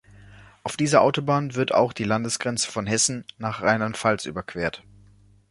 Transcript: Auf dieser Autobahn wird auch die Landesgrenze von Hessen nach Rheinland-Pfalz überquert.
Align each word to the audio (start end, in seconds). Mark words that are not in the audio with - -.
Auf 0.63 0.77
dieser 0.77 1.01
Autobahn 1.01 1.53
wird 1.53 1.75
auch 1.75 1.93
die 1.93 2.05
Landesgrenze 2.05 2.67
von 2.71 2.87
Hessen 2.87 3.23
nach 3.37 3.61
Rheinland-Pfalz 3.61 4.25
überquert. 4.25 4.81